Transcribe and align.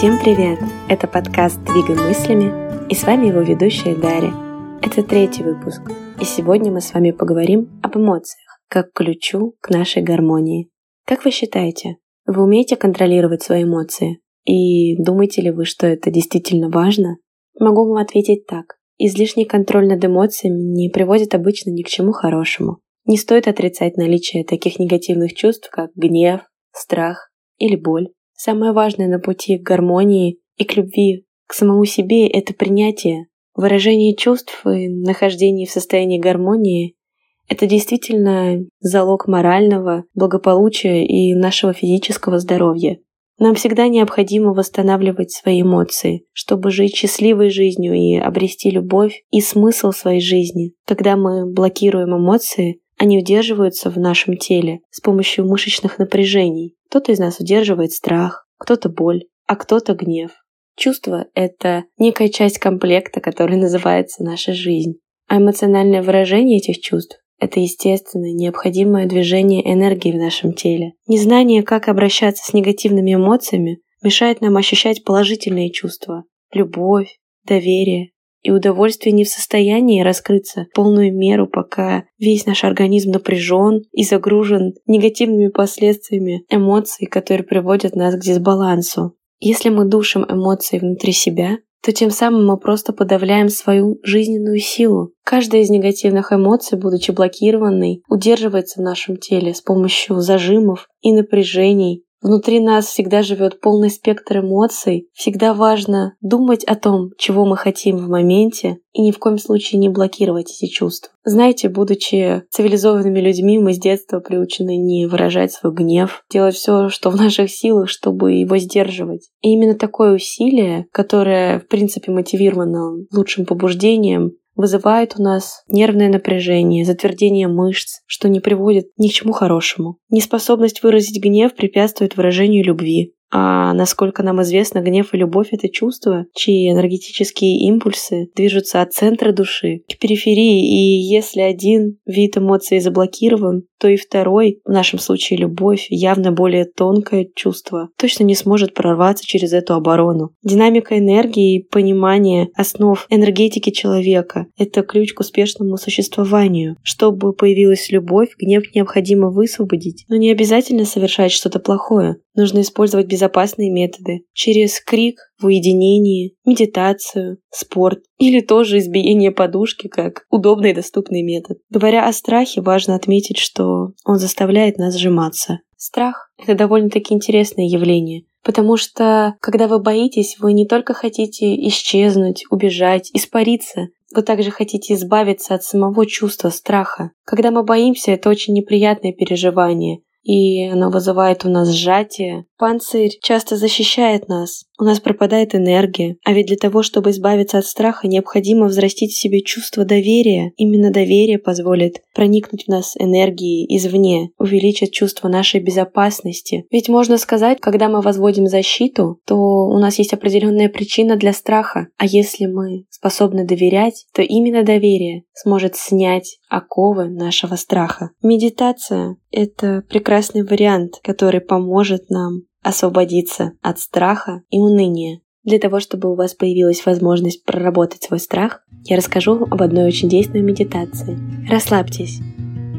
Всем 0.00 0.18
привет! 0.18 0.58
Это 0.88 1.06
подкаст 1.06 1.62
«Двигай 1.62 1.94
мыслями» 1.94 2.88
и 2.90 2.94
с 2.94 3.04
вами 3.04 3.26
его 3.26 3.40
ведущая 3.40 3.94
Дарья. 3.94 4.32
Это 4.80 5.02
третий 5.02 5.42
выпуск, 5.42 5.82
и 6.18 6.24
сегодня 6.24 6.72
мы 6.72 6.80
с 6.80 6.94
вами 6.94 7.10
поговорим 7.10 7.68
об 7.82 7.98
эмоциях, 7.98 8.62
как 8.70 8.94
ключу 8.94 9.56
к 9.60 9.68
нашей 9.68 10.02
гармонии. 10.02 10.70
Как 11.04 11.26
вы 11.26 11.30
считаете, 11.30 11.96
вы 12.24 12.42
умеете 12.42 12.76
контролировать 12.76 13.42
свои 13.42 13.64
эмоции? 13.64 14.20
И 14.46 14.96
думаете 14.96 15.42
ли 15.42 15.50
вы, 15.50 15.66
что 15.66 15.86
это 15.86 16.10
действительно 16.10 16.70
важно? 16.70 17.18
Могу 17.58 17.86
вам 17.86 18.02
ответить 18.02 18.46
так. 18.46 18.78
Излишний 18.96 19.44
контроль 19.44 19.86
над 19.86 20.02
эмоциями 20.02 20.62
не 20.62 20.88
приводит 20.88 21.34
обычно 21.34 21.72
ни 21.72 21.82
к 21.82 21.88
чему 21.88 22.12
хорошему. 22.12 22.78
Не 23.04 23.18
стоит 23.18 23.46
отрицать 23.48 23.98
наличие 23.98 24.46
таких 24.46 24.78
негативных 24.78 25.34
чувств, 25.34 25.68
как 25.70 25.90
гнев, 25.94 26.40
страх 26.72 27.30
или 27.58 27.76
боль. 27.76 28.08
Самое 28.42 28.72
важное 28.72 29.06
на 29.06 29.18
пути 29.18 29.58
к 29.58 29.62
гармонии 29.64 30.38
и 30.56 30.64
к 30.64 30.74
любви 30.74 31.26
к 31.46 31.52
самому 31.52 31.84
себе– 31.84 32.26
это 32.28 32.54
принятие. 32.54 33.26
Выражение 33.54 34.16
чувств 34.16 34.64
и 34.64 34.88
нахождение 34.88 35.66
в 35.66 35.70
состоянии 35.70 36.18
гармонии– 36.18 36.94
это 37.50 37.66
действительно 37.66 38.64
залог 38.78 39.28
морального 39.28 40.04
благополучия 40.14 41.04
и 41.04 41.34
нашего 41.34 41.74
физического 41.74 42.38
здоровья. 42.38 42.98
Нам 43.38 43.56
всегда 43.56 43.88
необходимо 43.88 44.54
восстанавливать 44.54 45.32
свои 45.32 45.60
эмоции, 45.60 46.24
чтобы 46.32 46.70
жить 46.70 46.96
счастливой 46.96 47.50
жизнью 47.50 47.92
и 47.92 48.16
обрести 48.16 48.70
любовь 48.70 49.22
и 49.30 49.42
смысл 49.42 49.92
своей 49.92 50.22
жизни. 50.22 50.72
Когда 50.86 51.18
мы 51.18 51.44
блокируем 51.44 52.16
эмоции, 52.16 52.80
они 52.96 53.18
удерживаются 53.18 53.90
в 53.90 53.98
нашем 53.98 54.38
теле 54.38 54.80
с 54.90 55.02
помощью 55.02 55.46
мышечных 55.46 55.98
напряжений. 55.98 56.74
Кто-то 56.90 57.12
из 57.12 57.20
нас 57.20 57.38
удерживает 57.38 57.92
страх, 57.92 58.48
кто-то 58.58 58.88
боль, 58.88 59.26
а 59.46 59.54
кто-то 59.54 59.94
гнев. 59.94 60.32
Чувство— 60.76 61.26
это 61.34 61.84
некая 61.98 62.28
часть 62.28 62.58
комплекта, 62.58 63.20
который 63.20 63.56
называется 63.56 64.24
наша 64.24 64.52
жизнь. 64.52 64.94
А 65.28 65.36
эмоциональное 65.36 66.02
выражение 66.02 66.58
этих 66.58 66.80
чувств— 66.80 67.20
это 67.38 67.60
естественное, 67.60 68.32
необходимое 68.32 69.06
движение 69.06 69.72
энергии 69.72 70.10
в 70.10 70.16
нашем 70.16 70.52
теле. 70.52 70.94
Незнание, 71.06 71.62
как 71.62 71.86
обращаться 71.86 72.44
с 72.44 72.54
негативными 72.54 73.14
эмоциями, 73.14 73.78
мешает 74.02 74.40
нам 74.40 74.56
ощущать 74.56 75.04
положительные 75.04 75.70
чувства— 75.70 76.24
любовь, 76.52 77.18
доверие, 77.44 78.10
и 78.42 78.50
удовольствие 78.50 79.12
не 79.12 79.24
в 79.24 79.28
состоянии 79.28 80.02
раскрыться 80.02 80.66
в 80.70 80.74
полную 80.74 81.14
меру, 81.14 81.46
пока 81.46 82.04
весь 82.18 82.46
наш 82.46 82.64
организм 82.64 83.10
напряжен 83.10 83.82
и 83.92 84.04
загружен 84.04 84.74
негативными 84.86 85.48
последствиями 85.48 86.44
эмоций, 86.50 87.06
которые 87.06 87.44
приводят 87.44 87.94
нас 87.94 88.14
к 88.14 88.20
дисбалансу. 88.20 89.14
Если 89.40 89.70
мы 89.70 89.84
душим 89.86 90.26
эмоции 90.28 90.78
внутри 90.78 91.12
себя, 91.12 91.58
то 91.82 91.92
тем 91.92 92.10
самым 92.10 92.46
мы 92.46 92.58
просто 92.58 92.92
подавляем 92.92 93.48
свою 93.48 93.98
жизненную 94.02 94.58
силу. 94.58 95.12
Каждая 95.24 95.62
из 95.62 95.70
негативных 95.70 96.32
эмоций, 96.32 96.78
будучи 96.78 97.10
блокированной, 97.10 98.02
удерживается 98.08 98.80
в 98.80 98.84
нашем 98.84 99.16
теле 99.16 99.54
с 99.54 99.62
помощью 99.62 100.20
зажимов 100.20 100.88
и 101.00 101.12
напряжений, 101.12 102.04
Внутри 102.22 102.60
нас 102.60 102.86
всегда 102.86 103.22
живет 103.22 103.60
полный 103.60 103.88
спектр 103.88 104.40
эмоций. 104.40 105.08
Всегда 105.14 105.54
важно 105.54 106.16
думать 106.20 106.64
о 106.64 106.76
том, 106.76 107.10
чего 107.16 107.46
мы 107.46 107.56
хотим 107.56 107.96
в 107.96 108.08
моменте, 108.08 108.78
и 108.92 109.00
ни 109.02 109.10
в 109.10 109.18
коем 109.18 109.38
случае 109.38 109.78
не 109.78 109.88
блокировать 109.88 110.50
эти 110.50 110.70
чувства. 110.70 111.12
Знаете, 111.24 111.68
будучи 111.68 112.42
цивилизованными 112.50 113.20
людьми, 113.20 113.58
мы 113.58 113.72
с 113.72 113.78
детства 113.78 114.20
приучены 114.20 114.76
не 114.76 115.06
выражать 115.06 115.52
свой 115.52 115.72
гнев, 115.72 116.24
делать 116.30 116.56
все, 116.56 116.88
что 116.90 117.10
в 117.10 117.16
наших 117.16 117.50
силах, 117.50 117.88
чтобы 117.88 118.32
его 118.32 118.58
сдерживать. 118.58 119.30
И 119.40 119.52
именно 119.52 119.74
такое 119.74 120.14
усилие, 120.14 120.86
которое, 120.92 121.60
в 121.60 121.68
принципе, 121.68 122.12
мотивировано 122.12 123.06
лучшим 123.12 123.46
побуждением, 123.46 124.32
вызывает 124.54 125.14
у 125.18 125.22
нас 125.22 125.62
нервное 125.68 126.08
напряжение, 126.08 126.84
затвердение 126.84 127.48
мышц, 127.48 128.00
что 128.06 128.28
не 128.28 128.40
приводит 128.40 128.90
ни 128.96 129.08
к 129.08 129.12
чему 129.12 129.32
хорошему. 129.32 129.98
Неспособность 130.10 130.82
выразить 130.82 131.22
гнев 131.22 131.54
препятствует 131.54 132.16
выражению 132.16 132.64
любви. 132.64 133.14
А 133.32 133.72
насколько 133.74 134.22
нам 134.22 134.42
известно, 134.42 134.80
гнев 134.80 135.14
и 135.14 135.16
любовь— 135.16 135.48
это 135.52 135.68
чувства, 135.68 136.26
чьи 136.34 136.70
энергетические 136.70 137.60
импульсы 137.68 138.28
движутся 138.34 138.82
от 138.82 138.92
центра 138.92 139.32
души 139.32 139.82
к 139.88 139.98
периферии, 139.98 140.66
и 140.66 141.00
если 141.00 141.40
один 141.40 141.98
вид 142.06 142.36
эмоций 142.36 142.80
заблокирован, 142.80 143.62
то 143.78 143.88
и 143.88 143.96
второй, 143.96 144.60
в 144.64 144.70
нашем 144.70 144.98
случае 144.98 145.38
любовь, 145.38 145.86
явно 145.88 146.32
более 146.32 146.64
тонкое 146.64 147.26
чувство, 147.34 147.88
точно 147.96 148.24
не 148.24 148.34
сможет 148.34 148.74
прорваться 148.74 149.24
через 149.24 149.52
эту 149.52 149.74
оборону. 149.74 150.30
Динамика 150.42 150.98
энергии 150.98 151.56
и 151.56 151.62
понимание 151.62 152.48
основ 152.54 153.06
энергетики 153.08 153.70
человека— 153.70 154.46
это 154.58 154.82
ключ 154.82 155.14
к 155.14 155.20
успешному 155.20 155.76
существованию. 155.76 156.76
Чтобы 156.82 157.32
появилась 157.32 157.90
любовь, 157.90 158.30
гнев 158.38 158.64
необходимо 158.74 159.30
высвободить, 159.30 160.04
но 160.08 160.16
не 160.16 160.30
обязательно 160.30 160.84
совершать 160.84 161.32
что-то 161.32 161.58
плохое. 161.58 162.16
Нужно 162.34 162.60
использовать 162.60 163.06
безопасные 163.06 163.70
методы 163.70 164.24
через 164.32 164.80
крик 164.80 165.18
в 165.40 165.46
уединении, 165.46 166.36
медитацию, 166.44 167.38
спорт 167.50 168.00
или 168.18 168.40
тоже 168.40 168.78
избиение 168.78 169.32
подушки 169.32 169.88
как 169.88 170.24
удобный 170.30 170.70
и 170.70 170.74
доступный 170.74 171.22
метод. 171.22 171.58
Говоря 171.70 172.06
о 172.06 172.12
страхе, 172.12 172.60
важно 172.60 172.94
отметить, 172.94 173.38
что 173.38 173.92
он 174.04 174.18
заставляет 174.18 174.78
нас 174.78 174.96
сжиматься. 174.96 175.60
Страх— 175.76 176.30
это 176.38 176.54
довольно-таки 176.54 177.14
интересное 177.14 177.64
явление, 177.64 178.24
потому 178.44 178.76
что, 178.76 179.34
когда 179.40 179.66
вы 179.66 179.80
боитесь, 179.80 180.36
вы 180.38 180.52
не 180.52 180.66
только 180.66 180.92
хотите 180.92 181.56
исчезнуть, 181.68 182.44
убежать, 182.50 183.10
испариться, 183.14 183.88
вы 184.14 184.22
также 184.22 184.50
хотите 184.50 184.94
избавиться 184.94 185.54
от 185.54 185.64
самого 185.64 186.04
чувства 186.04 186.50
страха. 186.50 187.12
Когда 187.24 187.50
мы 187.50 187.62
боимся, 187.62 188.10
это 188.10 188.28
очень 188.28 188.54
неприятное 188.54 189.12
переживание, 189.12 190.00
и 190.22 190.66
оно 190.66 190.90
вызывает 190.90 191.44
у 191.44 191.48
нас 191.48 191.70
сжатие. 191.70 192.44
Панцирь 192.58 193.18
часто 193.22 193.56
защищает 193.56 194.28
нас, 194.28 194.64
у 194.78 194.84
нас 194.84 195.00
пропадает 195.00 195.54
энергия, 195.54 196.16
а 196.24 196.32
ведь 196.32 196.46
для 196.46 196.56
того, 196.56 196.82
чтобы 196.82 197.10
избавиться 197.10 197.58
от 197.58 197.66
страха, 197.66 198.08
необходимо 198.08 198.66
взрастить 198.66 199.12
в 199.12 199.20
себе 199.20 199.42
чувство 199.42 199.84
доверия. 199.84 200.52
Именно 200.56 200.90
доверие 200.90 201.38
позволит 201.38 202.02
проникнуть 202.14 202.64
в 202.64 202.68
нас 202.68 202.94
энергией 202.98 203.66
извне, 203.76 204.30
увеличит 204.38 204.92
чувство 204.92 205.28
нашей 205.28 205.60
безопасности. 205.60 206.64
Ведь 206.70 206.88
можно 206.88 207.18
сказать, 207.18 207.60
когда 207.60 207.88
мы 207.88 208.00
возводим 208.00 208.46
защиту, 208.46 209.20
то 209.26 209.36
у 209.36 209.78
нас 209.78 209.98
есть 209.98 210.12
определенная 210.12 210.68
причина 210.68 211.16
для 211.16 211.32
страха. 211.32 211.88
А 211.96 212.06
если 212.06 212.46
мы 212.46 212.84
способны 212.90 213.46
доверять, 213.46 214.06
то 214.14 214.22
именно 214.22 214.62
доверие 214.62 215.24
сможет 215.34 215.76
снять 215.76 216.38
оковы 216.48 217.08
нашего 217.08 217.56
страха. 217.56 218.10
Медитация— 218.22 219.16
это 219.30 219.82
прекрасный 220.10 220.42
вариант, 220.42 220.94
который 221.04 221.40
поможет 221.40 222.10
нам 222.10 222.40
освободиться 222.64 223.52
от 223.62 223.78
страха 223.78 224.42
и 224.50 224.58
уныния. 224.58 225.20
Для 225.44 225.60
того, 225.60 225.78
чтобы 225.78 226.10
у 226.10 226.16
вас 226.16 226.34
появилась 226.34 226.84
возможность 226.84 227.44
проработать 227.44 228.02
свой 228.02 228.18
страх, 228.18 228.64
я 228.86 228.96
расскажу 228.96 229.46
об 229.48 229.62
одной 229.62 229.84
очень 229.84 230.08
действенной 230.08 230.42
медитации. 230.42 231.16
Расслабьтесь. 231.48 232.18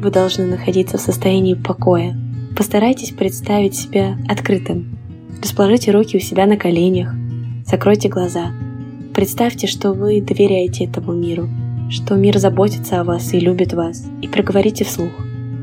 Вы 0.02 0.10
должны 0.10 0.44
находиться 0.44 0.98
в 0.98 1.00
состоянии 1.00 1.54
покоя. 1.54 2.14
Постарайтесь 2.54 3.12
представить 3.12 3.76
себя 3.76 4.18
открытым. 4.28 4.98
Расположите 5.42 5.90
руки 5.90 6.18
у 6.18 6.20
себя 6.20 6.44
на 6.44 6.58
коленях. 6.58 7.14
Закройте 7.64 8.10
глаза. 8.10 8.52
Представьте, 9.14 9.66
что 9.66 9.94
вы 9.94 10.20
доверяете 10.20 10.84
этому 10.84 11.14
миру, 11.14 11.48
что 11.88 12.14
мир 12.14 12.36
заботится 12.36 13.00
о 13.00 13.04
вас 13.04 13.32
и 13.32 13.40
любит 13.40 13.72
вас. 13.72 14.04
И 14.20 14.28
проговорите 14.28 14.84
вслух. 14.84 15.12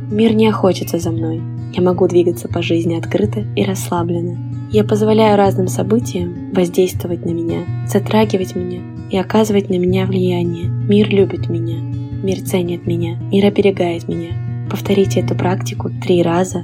Мир 0.09 0.33
не 0.33 0.47
охотится 0.47 0.97
за 0.97 1.11
мной. 1.11 1.58
Я 1.73 1.81
могу 1.81 2.07
двигаться 2.07 2.47
по 2.47 2.61
жизни 2.61 2.95
открыто 2.95 3.45
и 3.55 3.63
расслабленно. 3.63 4.37
Я 4.71 4.83
позволяю 4.83 5.37
разным 5.37 5.67
событиям 5.67 6.51
воздействовать 6.53 7.25
на 7.25 7.29
меня, 7.29 7.65
затрагивать 7.87 8.55
меня 8.55 8.81
и 9.11 9.17
оказывать 9.17 9.69
на 9.69 9.77
меня 9.77 10.05
влияние. 10.05 10.65
Мир 10.65 11.09
любит 11.09 11.49
меня, 11.49 11.79
мир 11.79 12.41
ценит 12.41 12.85
меня, 12.85 13.17
мир 13.31 13.45
оберегает 13.45 14.07
меня. 14.07 14.67
Повторите 14.69 15.21
эту 15.21 15.35
практику 15.35 15.89
три 15.89 16.21
раза. 16.21 16.63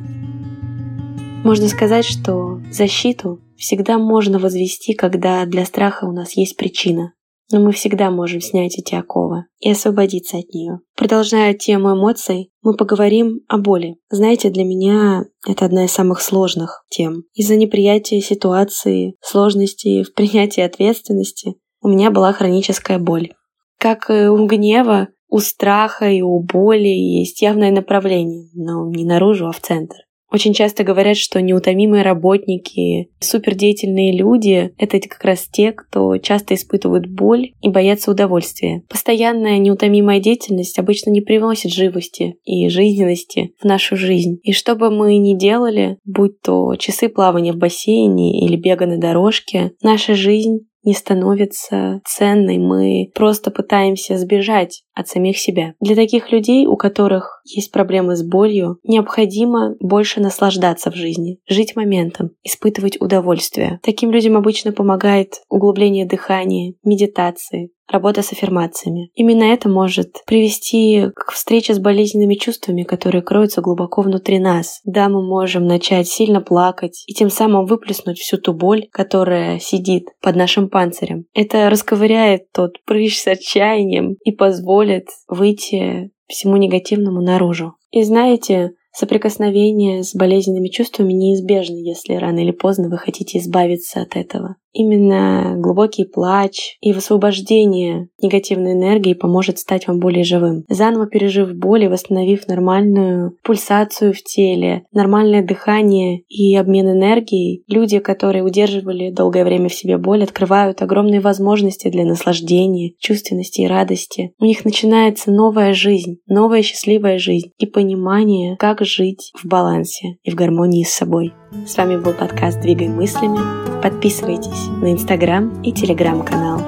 Можно 1.44 1.68
сказать, 1.68 2.06
что 2.06 2.62
защиту 2.72 3.40
всегда 3.58 3.98
можно 3.98 4.40
возвести, 4.40 4.94
когда 4.94 5.46
для 5.46 5.66
страха 5.66 6.06
у 6.06 6.12
нас 6.12 6.38
есть 6.38 6.58
причина 6.58 7.14
но 7.52 7.60
мы 7.60 7.72
всегда 7.72 8.12
можем 8.12 8.42
снять 8.42 8.78
эти 8.78 8.96
оковы 8.96 9.46
и 9.60 9.72
освободиться 9.72 10.38
от 10.38 10.50
нее. 10.54 10.80
Продолжая 10.96 11.54
тему 11.54 11.94
эмоций, 11.94 12.52
мы 12.62 12.76
поговорим 12.76 13.42
о 13.48 13.58
боли. 13.58 13.98
Знаете, 14.10 14.50
для 14.50 14.64
меня 14.64 15.26
это 15.48 15.66
одна 15.66 15.86
из 15.86 15.92
самых 15.92 16.22
сложных 16.22 16.86
тем. 16.90 17.24
Из-за 17.34 17.56
неприятия 17.56 18.22
ситуации, 18.22 19.16
сложности 19.22 20.04
в 20.04 20.14
принятии 20.14 20.62
ответственности 20.62 21.56
у 21.82 21.90
меня 21.90 22.10
была 22.10 22.34
хроническая 22.34 22.98
боль. 22.98 23.34
Как 23.80 24.10
и 24.10 24.28
у 24.28 24.46
гнева, 24.48 25.10
у 25.30 25.40
страха 25.40 26.10
и 26.10 26.22
у 26.22 26.42
боли 26.42 26.88
есть 26.88 27.42
явное 27.42 27.72
направление, 27.72 28.50
но 28.54 28.90
не 28.90 29.06
наружу, 29.06 29.48
а 29.48 29.52
в 29.52 29.60
центр. 29.60 29.98
Очень 30.32 30.54
часто 30.54 30.84
говорят, 30.84 31.18
что 31.18 31.42
неутомимые 31.42 32.04
работники, 32.04 33.10
супердеятельные 33.20 34.12
люди— 34.12 34.74
это 34.78 35.00
как 35.00 35.24
раз 35.24 35.48
те, 35.52 35.72
кто 35.72 36.18
часто 36.18 36.56
испытывают 36.56 37.08
боль 37.08 37.54
и 37.62 37.70
боятся 37.70 38.12
удовольствия. 38.12 38.84
Постоянная 38.90 39.60
неутомимая 39.60 40.20
деятельность 40.20 40.78
обычно 40.80 41.12
не 41.12 41.22
привносит 41.22 41.72
живости 41.72 42.36
и 42.44 42.68
жизненности 42.70 43.54
в 43.62 43.66
нашу 43.66 43.96
жизнь. 43.96 44.40
И 44.44 44.52
что 44.52 44.76
бы 44.76 44.90
мы 44.90 45.18
ни 45.18 45.38
делали, 45.38 45.98
будь 46.06 46.42
то 46.42 46.76
часы 46.76 47.08
плавания 47.08 47.54
в 47.54 47.58
бассейне 47.58 48.46
или 48.46 48.56
бега 48.56 48.88
на 48.88 48.98
дорожке, 48.98 49.72
наша 49.82 50.16
жизнь 50.16 50.68
не 50.86 50.94
становится 50.94 52.02
ценной, 52.06 52.58
мы 52.58 53.12
просто 53.14 53.52
пытаемся 53.52 54.18
сбежать 54.18 54.84
от 54.94 55.08
самих 55.08 55.38
себя. 55.38 55.74
Для 55.82 55.96
таких 55.96 56.32
людей, 56.32 56.66
у 56.66 56.78
которых 56.78 57.42
есть 57.44 57.72
проблемы 57.72 58.16
с 58.16 58.24
болью, 58.24 58.80
необходимо 58.84 59.76
больше 59.80 60.22
наслаждаться 60.22 60.92
в 60.92 60.96
жизни, 60.96 61.40
жить 61.48 61.76
моментом, 61.76 62.32
испытывать 62.44 63.00
удовольствие. 63.02 63.80
Таким 63.84 64.12
людям 64.12 64.38
обычно 64.38 64.72
помогает 64.72 65.42
углубление 65.50 66.06
дыхания, 66.06 66.76
медитации, 66.84 67.72
работа 67.90 68.22
с 68.22 68.32
аффирмациями. 68.32 69.12
Именно 69.16 69.44
это 69.44 69.70
может 69.70 70.24
привести 70.26 71.08
к 71.16 71.32
встрече 71.32 71.74
с 71.74 71.80
болезненными 71.80 72.36
чувствами, 72.36 72.84
которые 72.84 73.22
кроются 73.22 73.62
глубоко 73.62 74.02
внутри 74.02 74.40
нас. 74.40 74.82
Да, 74.84 75.10
мы 75.10 75.26
можем 75.26 75.66
начать 75.66 76.08
сильно 76.08 76.42
плакать 76.42 77.04
и 77.08 77.14
тем 77.14 77.30
самым 77.30 77.66
выплеснуть 77.66 78.20
всю 78.20 78.38
ту 78.38 78.54
боль, 78.54 78.88
которая 78.92 79.60
сидит 79.60 80.10
под 80.22 80.36
нашим 80.36 80.70
панцирем. 80.70 81.26
Это 81.34 81.70
расковыряет 81.70 82.52
тот 82.52 82.84
прыщ 82.86 83.20
с 83.20 83.28
отчаянием 83.28 84.16
и 84.24 84.32
позволит 84.32 85.08
выйти 85.28 86.12
всему 86.28 86.58
негативному 86.58 87.22
наружу. 87.22 87.76
И 87.92 88.04
знаете, 88.04 88.72
соприкосновение 88.92 90.04
с 90.04 90.16
болезненными 90.16 90.70
чувствами 90.70 91.14
неизбежно, 91.14 91.76
если 91.76 92.14
рано 92.16 92.40
или 92.40 92.52
поздно 92.52 92.90
вы 92.90 92.98
хотите 92.98 93.40
избавиться 93.40 94.02
от 94.02 94.16
этого. 94.16 94.56
Именно 94.76 95.56
глубокий 95.58 96.04
плач 96.04 96.78
и 96.82 96.92
высвобождение 96.92 98.10
негативной 98.22 98.74
энергии 98.74 99.14
поможет 99.14 99.58
стать 99.58 99.88
вам 99.88 100.00
более 100.00 100.26
живым. 100.26 100.66
Заново 100.68 101.08
пережив 101.08 101.54
боль 101.54 101.86
и 101.86 101.88
восстановив 101.88 102.48
нормальную 102.50 103.38
пульсацию 103.42 104.14
в 104.14 104.22
теле, 104.22 104.84
нормальное 104.92 105.42
дыхание 105.42 106.24
и 106.28 106.56
обмен 106.58 106.92
энергией, 106.92 107.64
люди, 107.68 108.00
которые 108.00 108.44
удерживали 108.44 109.12
долгое 109.12 109.46
время 109.46 109.70
в 109.70 109.74
себе 109.74 109.98
боль, 109.98 110.24
открывают 110.24 110.82
огромные 110.82 111.22
возможности 111.22 111.88
для 111.88 112.04
наслаждения, 112.04 112.92
чувственности 113.00 113.62
и 113.62 113.68
радости. 113.68 114.34
У 114.40 114.46
них 114.46 114.66
начинается 114.66 115.32
новая 115.32 115.74
жизнь, 115.74 116.18
новая 116.28 116.64
счастливая 116.64 117.18
жизнь 117.18 117.52
и 117.58 117.66
понимание, 117.66 118.58
как 118.58 118.82
жить 118.82 119.32
в 119.42 119.48
балансе 119.48 120.18
и 120.24 120.32
в 120.32 120.36
гармонии 120.36 120.84
с 120.84 120.94
собой. 120.94 121.32
С 121.64 121.78
вами 121.78 121.98
был 121.98 122.14
подкаст 122.14 122.60
«Двигай 122.60 122.90
мыслями». 122.90 123.82
Подписывайтесь 123.82 124.68
на 124.82 124.92
Инстаграм 124.92 125.62
и 125.64 125.72
Телеграм-канал. 125.72 126.60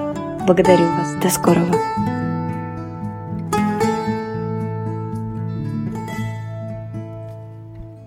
Благодарю 0.46 0.86
вас. 0.86 1.16
До 1.22 1.30
скорого. 1.30 2.17